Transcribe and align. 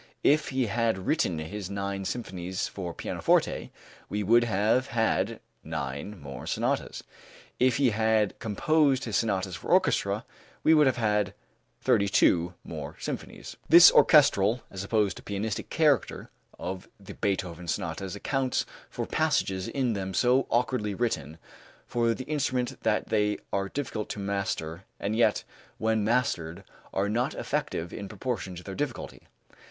If 0.23 0.49
he 0.49 0.65
had 0.65 1.05
written 1.05 1.37
his 1.37 1.69
nine 1.69 2.05
symphonies 2.05 2.67
for 2.67 2.91
pianoforte, 2.91 3.69
we 4.09 4.23
would 4.23 4.43
have 4.45 4.87
had 4.87 5.39
nine 5.63 6.19
more 6.19 6.47
sonatas. 6.47 7.03
If 7.59 7.77
he 7.77 7.91
had 7.91 8.39
composed 8.39 9.03
his 9.03 9.15
sonatas 9.17 9.57
for 9.57 9.69
orchestra, 9.69 10.25
we 10.63 10.73
would 10.73 10.87
have 10.87 10.97
had 10.97 11.35
thirty 11.81 12.09
two 12.09 12.55
more 12.63 12.95
symphonies. 12.97 13.57
This 13.69 13.91
orchestral 13.91 14.63
(as 14.71 14.83
opposed 14.83 15.17
to 15.17 15.21
pianistic) 15.21 15.69
character 15.69 16.31
of 16.57 16.89
the 16.99 17.13
Beethoven 17.13 17.67
sonatas 17.67 18.15
accounts 18.15 18.65
for 18.89 19.05
passages 19.05 19.67
in 19.67 19.93
them 19.93 20.15
so 20.15 20.47
awkwardly 20.49 20.95
written 20.95 21.37
for 21.85 22.15
the 22.15 22.23
instrument 22.25 22.81
that 22.81 23.09
they 23.09 23.37
are 23.53 23.69
difficult 23.69 24.09
to 24.09 24.19
master, 24.19 24.83
and 24.99 25.15
yet, 25.15 25.43
when 25.77 26.03
mastered, 26.03 26.63
are 26.91 27.07
not 27.07 27.35
effective 27.35 27.93
in 27.93 28.09
proportion 28.09 28.55
to 28.55 28.63
their 28.63 28.73
difficulty. 28.73 29.27